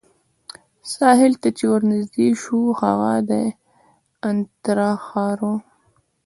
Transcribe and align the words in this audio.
ساحل 0.93 1.33
ته 1.41 1.49
چې 1.57 1.63
ورنژدې 1.73 2.29
شوو، 2.41 2.77
هغه 2.81 3.11
د 3.29 3.31
انترا 4.29 4.91
ښار 5.05 5.37
وو. 5.47 5.55